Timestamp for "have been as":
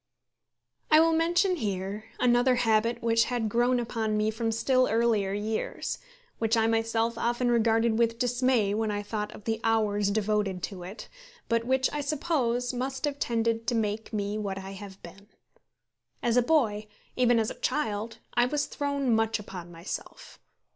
14.71-16.35